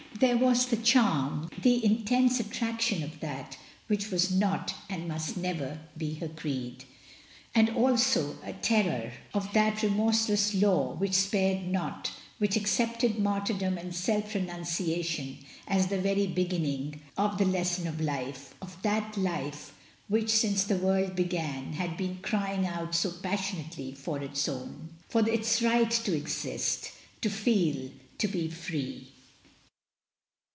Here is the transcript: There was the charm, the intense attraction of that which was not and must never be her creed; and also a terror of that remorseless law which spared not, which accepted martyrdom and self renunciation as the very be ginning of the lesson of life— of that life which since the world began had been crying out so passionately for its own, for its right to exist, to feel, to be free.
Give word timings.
There 0.19 0.37
was 0.37 0.67
the 0.67 0.77
charm, 0.77 1.49
the 1.63 1.83
intense 1.83 2.39
attraction 2.39 3.01
of 3.01 3.21
that 3.21 3.57
which 3.87 4.11
was 4.11 4.29
not 4.29 4.75
and 4.87 5.07
must 5.07 5.35
never 5.35 5.79
be 5.97 6.13
her 6.15 6.27
creed; 6.27 6.85
and 7.55 7.71
also 7.71 8.37
a 8.43 8.53
terror 8.53 9.13
of 9.33 9.51
that 9.53 9.81
remorseless 9.81 10.53
law 10.53 10.93
which 10.93 11.15
spared 11.15 11.67
not, 11.67 12.11
which 12.37 12.55
accepted 12.55 13.17
martyrdom 13.17 13.79
and 13.79 13.95
self 13.95 14.35
renunciation 14.35 15.39
as 15.67 15.87
the 15.87 15.97
very 15.97 16.27
be 16.27 16.45
ginning 16.45 17.01
of 17.17 17.39
the 17.39 17.45
lesson 17.45 17.87
of 17.87 17.99
life— 17.99 18.53
of 18.61 18.79
that 18.83 19.17
life 19.17 19.73
which 20.07 20.29
since 20.29 20.65
the 20.65 20.77
world 20.77 21.15
began 21.15 21.73
had 21.73 21.97
been 21.97 22.17
crying 22.21 22.67
out 22.67 22.93
so 22.93 23.09
passionately 23.09 23.91
for 23.95 24.19
its 24.21 24.47
own, 24.47 24.89
for 25.09 25.27
its 25.27 25.63
right 25.63 25.89
to 25.89 26.15
exist, 26.15 26.91
to 27.21 27.29
feel, 27.31 27.89
to 28.19 28.27
be 28.27 28.47
free. 28.51 29.07